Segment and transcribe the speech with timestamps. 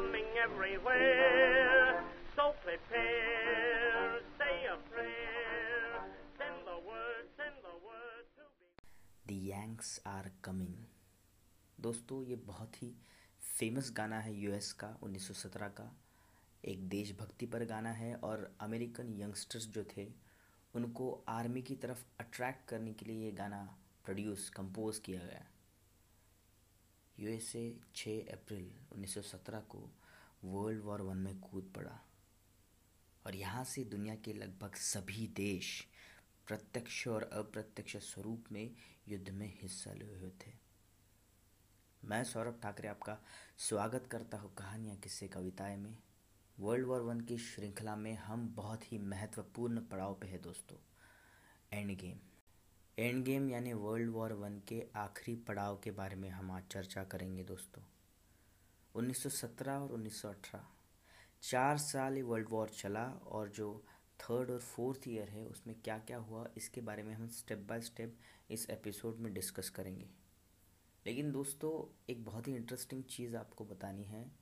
[0.00, 2.02] tumming everywhere.
[2.36, 6.00] So prepare, say a prayer,
[6.38, 8.68] send the word, send the word to be.
[9.26, 10.74] The youngs are coming
[11.78, 12.92] दोस्तों ये बहुत ही
[13.58, 15.90] famous गाना है US का 1917 का
[16.64, 20.06] एक देशभक्ति पर गाना है और अमेरिकन यंगस्टर्स जो थे
[20.74, 23.62] उनको आर्मी की तरफ़ अट्रैक्ट करने के लिए ये गाना
[24.04, 25.44] प्रोड्यूस कंपोज किया गया
[27.20, 29.90] यूएसए 6 अप्रैल 1917 को
[30.44, 32.00] वर्ल्ड वॉर वन में कूद पड़ा।
[33.26, 35.86] और यहाँ से दुनिया के लगभग सभी देश
[36.46, 38.74] प्रत्यक्ष और अप्रत्यक्ष स्वरूप में
[39.08, 40.52] युद्ध में हिस्सा लिए हुए थे।
[42.04, 43.18] मैं सौरभ ठाकरे आपका
[43.58, 45.98] स्वागत करता हूँ कहानियाँ किस्से कविताएँ में।
[46.60, 50.78] वर्ल्ड वॉर वन की श्रृंखला में हम बहुत ही महत्वपूर्ण पड़ाव पे है दोस्तों।
[51.72, 52.18] End game.
[53.00, 57.04] एंड गेम यानी वर्ल्ड वॉर वन के आखिरी पड़ाव के बारे में हम आज चर्चा
[57.04, 57.82] करेंगे दोस्तों।
[58.94, 60.58] 1917 और 1918
[61.42, 63.84] चार साल ये वर्ल्ड वॉर चला और जो
[64.20, 67.80] थर्ड और फोर्थ ईयर है, उसमें क्या क्या हुआ, इसके बारे में हम स्टेप बाय
[67.80, 68.18] स्टेप
[68.50, 70.10] इस एपिसोड में डिस्कस करेंगे।
[71.06, 74.32] लेकिन दोस्तों, एक बहुत ही इंटरेस्टिंग चीज़ आपको बतानी है।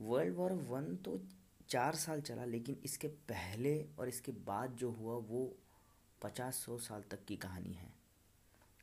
[0.00, 1.22] वर्ल्ड वॉर वन तो
[1.68, 5.56] चार साल चला, लेकिन इसके पहले और इसके बाद जो हुआ, वो
[6.22, 7.94] पचास सौ साल तक की कहानी है।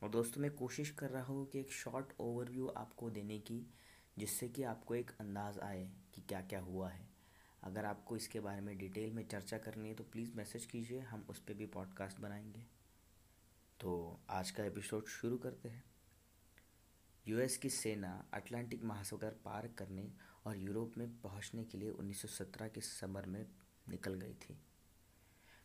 [0.04, 3.74] और दोस्तों, मैं कोशिश कर रहा हूँ कि एक शॉर्ट ओवरव्यू आपको देने की,
[4.18, 7.10] जिससे कि आपको एक अंदाज़ आए कि क्या क्या हुआ है।
[7.64, 11.26] अगर आपको इसके बारे में डिटेल में चर्चा करनी है तो प्लीज़ मैसेज कीजिए, हम
[11.30, 12.66] उस पर भी पॉडकास्ट बनाएँगे।
[13.80, 15.84] तो आज का एपिसोड शुरू करते हैं।
[17.28, 20.14] यूएस की सेना अटलांटिक महासागर पार करने
[20.46, 23.48] और यूरोप में पहुँचने के लिए 1917 के समर में
[23.90, 24.58] निकल गई थी।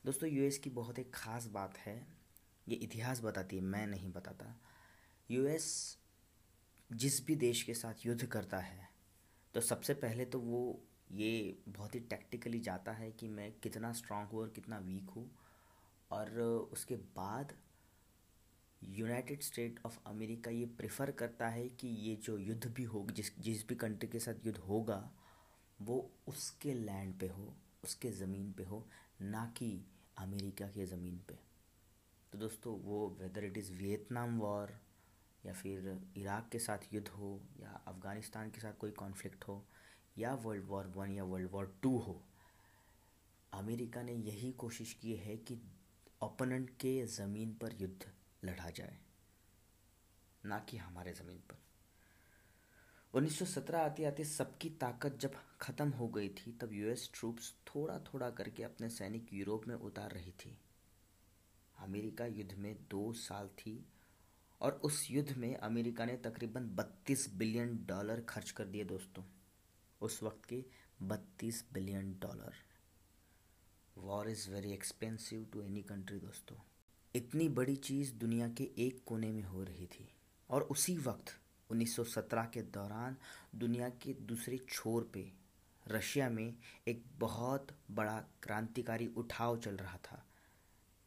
[0.08, 1.94] दोस्तों यूएस की बहुत एक ख़ास बात है।
[2.66, 4.44] ये इतिहास बताती है, मैं नहीं बताता।
[5.30, 5.66] यूएस
[6.90, 8.88] जिस भी देश के साथ युद्ध करता है
[9.54, 10.60] तो सबसे पहले तो वो
[11.12, 15.28] ये बहुत ही टैक्टिकली जाता है कि मैं कितना स्ट्रांग हूँ और कितना वीक हूँ।
[16.10, 16.40] और
[16.72, 17.52] उसके बाद
[18.82, 23.38] यूनाइटेड स्टेट ऑफ़ अमेरिका ये प्रेफर करता है कि ये जो युद्ध भी हो, जिस
[23.40, 25.00] जिस भी कंट्री के साथ युद्ध होगा,
[25.78, 27.52] वो उसके लैंड पे हो,
[27.84, 28.84] उसके ज़मीन पे हो,
[29.22, 29.70] ना कि
[30.18, 31.34] अमेरिका के ज़मीन पे।
[32.32, 34.72] तो दोस्तों, वो whether it is Vietnam war
[35.44, 39.62] या फिर इराक के साथ युद्ध हो या अफ़गानिस्तान के साथ कोई कॉन्फ्लिक्ट हो
[40.16, 42.20] या वर्ल्ड वॉर वन या वर्ल्ड वॉर टू हो,
[43.52, 45.60] अमेरिका ने यही कोशिश की है कि
[46.20, 48.10] ओपोनेंट के ज़मीन पर युद्ध
[48.44, 48.98] लड़ा जाए,
[50.44, 51.56] ना कि हमारे ज़मीन पर।
[53.14, 58.30] 1917 आते आते सबकी ताकत जब ख़त्म हो गई थी, तब यूएस ट्रूप्स थोड़ा थोड़ा
[58.30, 60.58] करके अपने सैनिक यूरोप में उतार रही थी।
[61.78, 63.86] अमेरिका युद्ध में दो साल थी
[64.60, 69.24] और उस युद्ध में अमेरिका ने तकरीबन 32 बिलियन डॉलर खर्च कर दिए दोस्तों।
[70.00, 70.64] उस वक्त के
[71.02, 72.52] 32 billion dollar.
[73.98, 76.56] War is very expensive to any country दोस्तों।
[77.14, 80.12] इतनी बड़ी चीज़ दुनिया के एक कोने में हो रही थी
[80.50, 81.40] और उसी वक्त
[81.70, 83.16] 1917 के दौरान
[83.54, 85.32] दुनिया के दूसरे छोर पे
[85.88, 86.54] रशिया में
[86.88, 90.26] एक बहुत बड़ा क्रांतिकारी उठाव चल रहा था।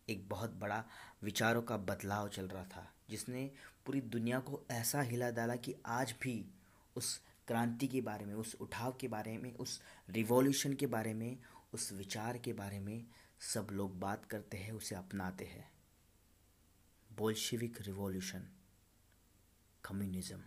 [0.10, 0.86] एक बहुत बड़ा
[1.24, 3.52] विचारों का बदलाव चल रहा था, जिसने
[3.86, 6.46] पूरी दुनिया को ऐसा हिला डाला कि आज भी
[6.96, 11.38] उस क्रांति के बारे में, उस उठाव के बारे में, उस रिवॉल्यूशन के बारे में,
[11.74, 13.06] उस विचार के बारे में
[13.40, 15.72] सब लोग बात करते हैं, उसे अपनाते हैं।
[17.18, 18.48] Bolshevik revolution
[19.86, 20.40] communism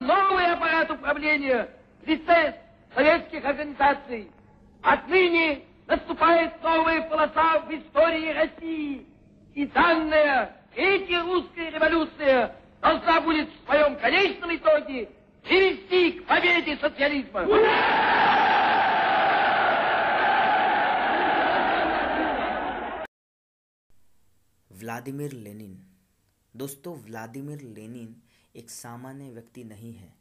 [0.00, 1.68] Новый аппарат управления
[2.02, 2.58] в лице
[2.94, 4.30] советских организаций.
[4.82, 9.06] Отныне наступает новая полоса в истории России.
[9.54, 15.08] И данная Третья русская революция должна будет в своем конечном итоге
[15.42, 17.42] привести к победе социализма.
[24.82, 25.74] Vladimir Lenin
[26.54, 28.08] दोस्तों व्लादिमीर लेनिन
[28.57, 30.15] एक सामान्य व्यक्ति नहीं है।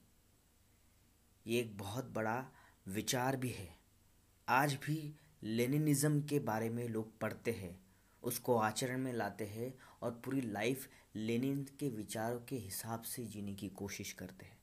[1.46, 2.48] ये एक बहुत बड़ा
[2.88, 3.76] विचार भी है।
[4.48, 7.80] आज भी लेनिनिज्म के बारे में लोग पढ़ते हैं,
[8.22, 13.54] उसको आचरण में लाते हैं और पूरी लाइफ लेनिन के विचारों के हिसाब से जीने
[13.54, 14.58] की कोशिश करते हैं।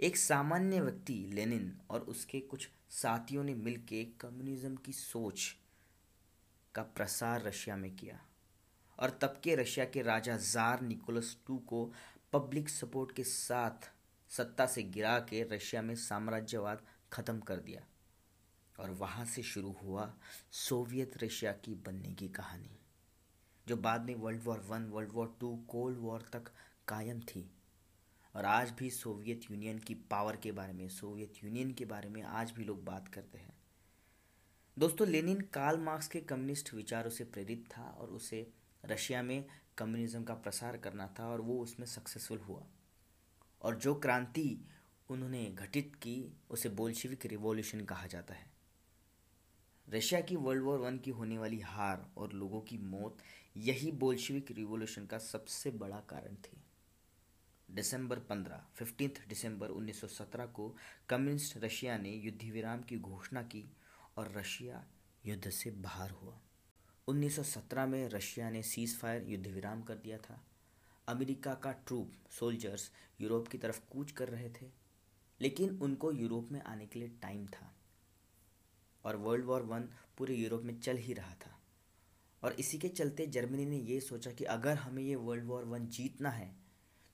[0.00, 5.56] एक सामान्य व्यक्ति लेनिन और उसके कुछ साथियों ने मिलकर कम्युनिज्म की सोच
[6.74, 8.20] का प्रसार रशिया में किया।
[9.02, 11.92] और तब के रशिया के राजा जार निकोलस टू को
[12.32, 13.90] पब्लिक सपोर्ट के साथ
[14.30, 16.82] सत्ता से गिरा के रशिया में साम्राज्यवाद
[17.12, 17.86] खत्म कर दिया।
[18.80, 20.12] और वहाँ से शुरू हुआ
[20.50, 22.78] सोवियत रशिया की बनने की कहानी,
[23.68, 26.52] जो बाद में world war one world war two cold war तक
[26.88, 27.50] कायम थी।
[28.36, 32.22] और आज भी सोवियत यूनियन की पावर के बारे में, सोवियत यूनियन के बारे में
[32.22, 33.56] आज भी लोग बात करते हैं।
[34.78, 38.50] दोस्तों, लेनिन कार्ल मार्क्स के कम्युनिस्ट विचारों से प्रेरित था और उसे
[38.84, 39.44] रशिया में
[39.78, 42.66] कम्युनिज्म का प्रसार करना था और वो उसमें सक्सेसफुल हुआ।
[43.62, 44.60] और जो क्रांति
[45.08, 48.50] उन्होंने घटित की, उसे बोल्शिविक रिवॉल्यूशन कहा जाता है।
[49.88, 53.18] रशिया की वर्ल्ड वॉर वन की होने वाली हार और लोगों की मौत,
[53.56, 56.64] यही बोल्शिविक रिवॉल्यूशन का सबसे बड़ा कारण थी।
[57.70, 60.76] दिसंबर 15 फिफ्टींथ दिसंबर 1917 को
[61.08, 63.76] कम्युनिस्ट रशिया ने युद्ध विराम की घोषणा की
[64.16, 64.86] और रशिया
[65.26, 66.40] युद्ध से बाहर हुआ।
[67.08, 70.40] 1917 में रशिया ने सीज फायर युद्ध विराम कर दिया था।
[71.08, 72.90] अमेरिका का ट्रूप सोल्जर्स
[73.20, 74.66] यूरोप की तरफ़ कूच कर रहे थे,
[75.40, 77.72] लेकिन उनको यूरोप में आने के लिए टाइम था
[79.04, 79.88] और वर्ल्ड वॉर वन
[80.18, 81.58] पूरे यूरोप में चल ही रहा था।
[82.42, 85.86] और इसी के चलते जर्मनी ने ये सोचा कि अगर हमें ये वर्ल्ड वॉर वन
[85.88, 86.54] जीतना है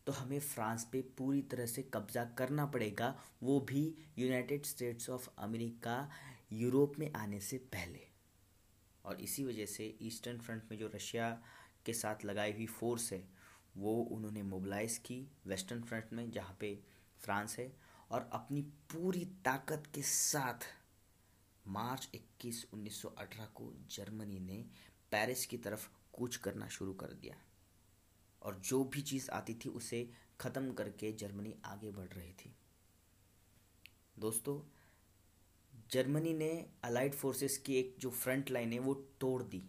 [0.07, 3.83] तो हमें फ्रांस पे पूरी तरह से कब्जा करना पड़ेगा, वो भी
[4.19, 6.09] United States of America
[6.53, 8.08] Europe में आने से पहले।
[9.09, 11.43] और इसी वजह से ईस्टर्न फ्रंट में जो रशिया
[11.87, 13.29] के साथ लगाई हुई फोर्स है,
[13.77, 16.79] वो उन्होंने मोबिलाइज़ की वेस्टर्न फ्रंट में, जहाँ पे
[17.21, 17.73] फ्रांस है,
[18.11, 20.67] और अपनी पूरी ताकत के साथ
[21.69, 24.65] मार्च 21 1918 को जर्मनी ने
[25.11, 27.37] पेरिस की तरफ़ कूच करना शुरू कर दिया।
[28.43, 30.11] और जो भी चीज़ आती थी, उसे
[30.41, 32.55] ख़त्म करके जर्मनी आगे बढ़ रही थी।
[34.19, 34.78] दोस्तों
[35.93, 39.63] जर्मनी ने अलाइड फोर्सेस की एक जो फ्रंट लाइन है, वो तोड़ दी।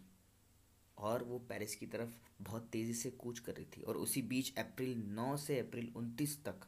[0.98, 4.58] और वो पेरिस की तरफ़ बहुत तेज़ी से कूच कर रही थी। और उसी बीच
[4.58, 6.62] अप्रैल 9 से अप्रैल 29 तक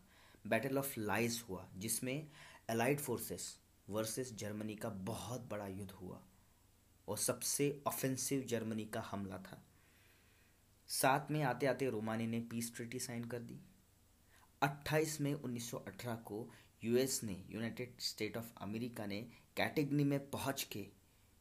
[0.48, 2.32] बैटल ऑफ़ लाइज हुआ, जिसमें
[2.70, 3.60] अलाइड फोर्सेस
[3.90, 6.24] वर्सेस जर्मनी का बहुत बड़ा युद्ध हुआ।
[7.08, 9.66] और सबसे ऑफेंसिव जर्मनी का हमला था।
[10.88, 13.60] साथ में आते आते रोमानी ने पीस ट्रिटी साइन कर दी।
[14.62, 16.52] 28 मई 1918 को
[16.84, 20.88] यूएस ने यूनाइटेड स्टेट ऑफ़ अमेरिका ने कैटेगनी में पहुँच के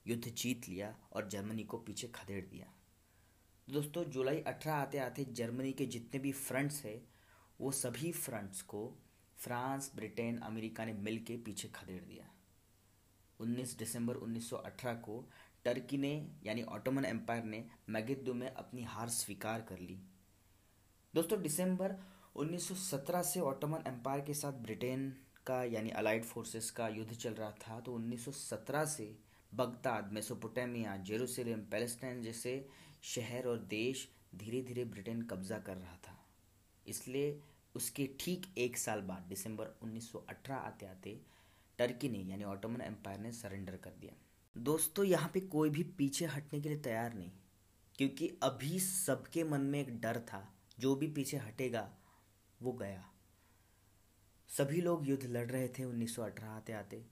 [0.07, 2.67] युद्ध जीत लिया और जर्मनी को पीछे खदेड़ दिया।
[3.71, 7.03] दोस्तों, जुलाई 18 आते आते जर्मनी के जितने भी फ्रंट्स है,
[7.61, 8.99] वो सभी फ्रंट्स को
[9.37, 12.31] फ्रांस, ब्रिटेन, अमेरिका ने मिल के पीछे खदेड़ दिया।
[13.41, 15.31] 19 दिसंबर 1918 को
[15.65, 20.03] टर्की ने, यानी ऑटोमन एम्पायर ने, मैगिद्दो में अपनी हार स्वीकार कर ली।
[21.15, 21.97] दोस्तों, दिसंबर
[22.37, 25.17] 1917 से ऑटोमन एम्पायर के साथ ब्रिटेन
[25.47, 29.15] का, यानी अलाइड फोर्सेस का युद्ध चल रहा था तो 1917 से
[29.53, 32.69] बगदाद, मेसोपोटामिया, जेरूसलम, पैलेस्टाइन जैसे
[33.03, 36.17] शहर और देश धीरे धीरे ब्रिटेन कब्जा कर रहा था।
[36.87, 37.39] इसलिए
[37.75, 41.21] उसके ठीक एक साल बाद, दिसंबर 1918 आते आते
[41.79, 44.15] टर्की ने, यानी ऑटोमन एम्पायर ने सरेंडर कर दिया।
[44.57, 47.31] दोस्तों, यहाँ पे कोई भी पीछे हटने के लिए तैयार नहीं,
[47.99, 50.47] क्योंकि अभी सबके मन में एक डर था,
[50.79, 51.89] जो भी पीछे हटेगा,
[52.61, 53.10] वो गया।
[54.51, 57.07] सभी लोग युद्ध लड़ रहे थे 1918 आते आते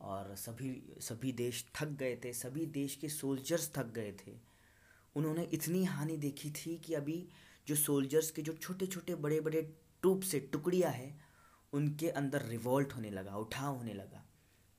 [0.00, 4.38] और सभी सभी देश थक गए थे, सभी देश के सोल्जर्स थक गए थे।
[5.16, 7.28] उन्होंने इतनी हानि देखी थी कि अभी
[7.68, 11.24] जो सोल्जर्स के जो छोटे छोटे बड़े बड़े टूप से टुकड़ियाँ हैं,
[11.72, 14.24] उनके अंदर रिवॉल्ट होने लगा, उठाव होने लगा।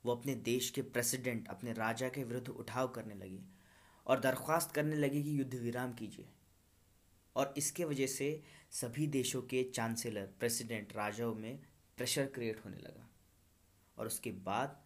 [0.04, 3.40] वो अपने देश के प्रेसिडेंट अपने राजा के विरुद्ध उठाव करने लगे
[4.06, 6.28] और दरख्वास्त करने लगे कि युद्ध विराम कीजिए।
[7.36, 11.58] और इसके वजह से सभी देशों के चांसलर प्रेसिडेंट राजाओं में
[11.96, 13.08] प्रेशर क्रिएट होने लगा
[13.98, 14.80] और उसके बाद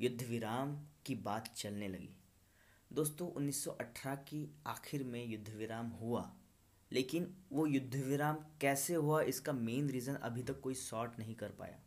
[0.00, 0.76] युद्ध विराम
[1.06, 2.10] की बात चलने लगी।
[2.92, 6.32] दोस्तों 1918 की आखिर में युद्ध विराम हुआ,
[6.92, 11.50] लेकिन वो युद्ध विराम कैसे हुआ इसका मेन रीज़न अभी तक कोई सॉर्ट नहीं कर
[11.50, 11.78] पाया।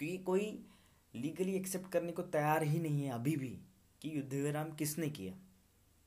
[0.00, 0.66] क्योंकि कोई
[1.14, 3.58] लीगली एक्सेप्ट करने को तैयार ही नहीं है अभी भी
[4.02, 5.34] कि युद्ध विराम किसने किया।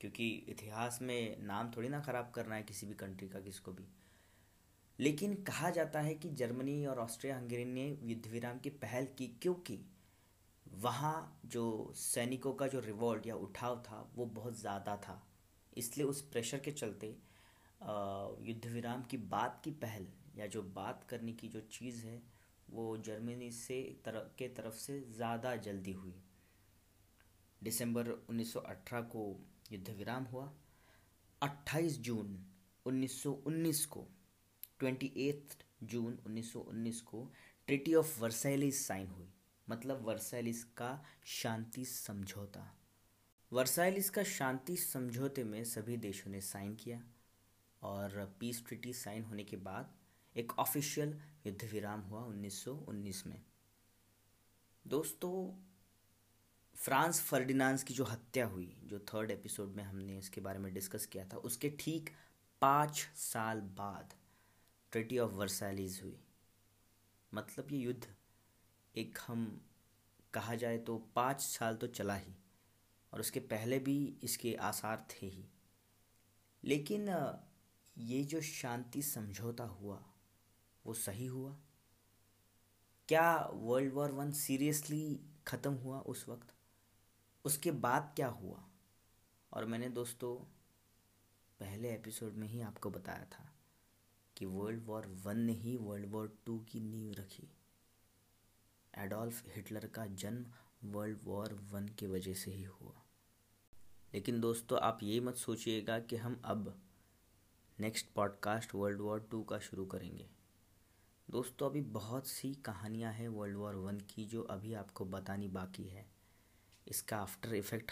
[0.01, 3.83] क्योंकि इतिहास में नाम थोड़ी ना ख़राब करना है किसी भी कंट्री का, किसको भी।
[5.00, 9.27] लेकिन कहा जाता है कि जर्मनी और ऑस्ट्रिया हंगेरी ने युद्ध विराम की पहल की
[9.41, 9.79] क्योंकि
[10.65, 15.22] वहाँ जो सैनिकों का जो रिवॉल्ट या उठाव था, वो बहुत ज़्यादा था।
[15.74, 17.08] इसलिए उस प्रेशर के चलते
[18.48, 22.22] युद्ध विराम की बात की पहल या जो बात करने की जो चीज़ है,
[22.70, 26.13] वो जर्मनी से तरफ़ के तरफ़ से ज़्यादा जल्दी हुई।
[27.62, 29.25] दिसंबर 1918 को
[29.72, 30.51] युद्ध विराम हुआ।
[31.41, 32.38] 28 जून
[32.86, 34.08] 1919 को
[34.83, 37.33] 28 जून 1919 को
[37.67, 39.33] ट्रिटी ऑफ़ वर्साइलिस साइन हुई।
[39.69, 42.75] मतलब वर्साइलिस का शांति समझौता।
[43.53, 47.03] वर्साइलिस का शांति समझौते में सभी देशों ने साइन किया
[47.81, 49.95] और पीस ट्रिटी साइन होने के बाद
[50.36, 53.41] एक ऑफिशियल युद्ध विराम हुआ 1919 में।
[54.88, 55.65] दोस्तों,
[56.75, 61.05] फ्रांस फर्डिनांस की जो हत्या हुई, जो थर्ड एपिसोड में हमने इसके बारे में डिस्कस
[61.05, 62.09] किया था, उसके ठीक
[62.62, 64.13] पाँच साल बाद
[64.91, 66.19] ट्रेटी ऑफ़ वर्सैलीज हुई।
[67.34, 68.08] मतलब ये युद्ध,
[68.96, 69.62] एक हम
[70.34, 72.36] कहा जाए तो पाँच साल तो चला ही,
[73.13, 75.46] और उसके पहले भी इसके आसार थे ही।
[76.63, 77.10] लेकिन
[77.98, 80.03] ये जो शांति समझौता हुआ,
[80.86, 81.58] वो सही हुआ?
[83.10, 86.53] क्या वर्ल्ड वॉर वन सीरियसली ख़त्म हुआ उस वक्त?
[87.46, 88.63] उसके बाद क्या हुआ?
[89.53, 90.36] और मैंने दोस्तों,
[91.60, 93.53] पहले एपिसोड में ही आपको बताया था।
[94.39, 97.50] कि वर्ल्ड वॉर वन ने ही वर्ल्ड वॉर टू की नींव रखी।
[98.98, 100.46] एडोल्फ हिटलर का जन्म
[100.84, 103.03] वर्ल्ड वॉर वन की वजह से ही हुआ।
[104.13, 106.81] लेकिन दोस्तों, आप ये मत सोचिएगा कि हम अब
[107.79, 110.29] next podcast world war two का शुरू करेंगे।
[111.29, 115.84] दोस्तों, अभी बहुत सी कहानियाँ हैं वर्ल्ड वॉर वन की जो अभी आपको बतानी बाकी
[115.84, 116.12] है।
[116.88, 117.91] इसका आफ्टर इफ़ेक्ट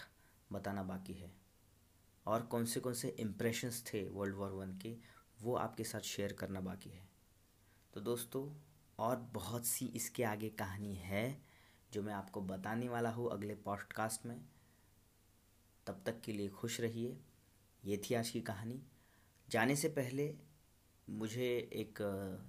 [0.51, 1.35] बताना बाकी है।
[2.25, 6.33] और कौन से कौन से इम्प्रेशंस थे वर्ल्ड वॉर वन के वो आपके साथ शेयर
[6.33, 7.09] करना बाकी है।
[7.93, 8.61] तो दोस्तों,
[8.99, 11.41] और बहुत सी इसके आगे कहानी है,
[11.93, 14.45] जो मैं आपको बताने वाला हूँ अगले पॉडकास्ट में।
[15.87, 17.17] तब तक के लिए खुश रहिए।
[17.85, 18.81] ये थी आज की कहानी।
[19.49, 20.37] जाने से पहले
[21.09, 21.97] मुझे एक,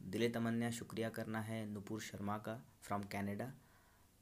[0.06, 3.52] दिल तमन्या शुक्रिया करना है नुपुर शर्मा का फ्रॉम कनाडा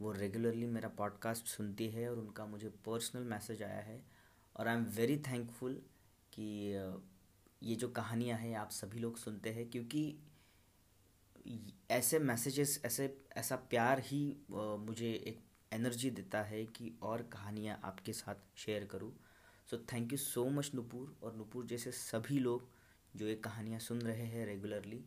[0.00, 4.04] वो रेगुलरली मेरा पॉडकास्ट सुनती है और उनका मुझे पर्सनल मैसेज आया है।
[4.56, 5.74] और आई एम वेरी थैंकफुल
[6.32, 6.74] कि
[7.62, 10.14] ये जो कहानियाँ हैं, आप सभी लोग सुनते हैं, क्योंकि
[11.90, 14.20] ऐसे मैसेजेस ऐसे, ऐसा प्यार ही
[14.50, 15.40] मुझे एक
[15.72, 19.12] एनर्जी देता है कि और कहानियाँ आपके साथ शेयर करूँ।
[19.68, 22.68] So thank you so much Nupur और नुपुर जैसे सभी लोग
[23.14, 25.04] जो ये कहानियाँ सुन रहे हैं रेगुलरली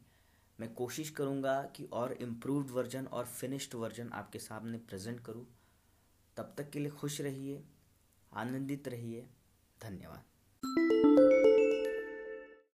[0.59, 5.45] मैं कोशिश करूँगा कि और इम्प्रूव्ड वर्जन और फिनिश्ड वर्जन आपके सामने प्रेजेंट करूँ।
[6.37, 7.63] तब तक के लिए खुश रहिए,
[8.31, 9.27] आनंदित रहिए।
[9.81, 10.23] धन्यवाद।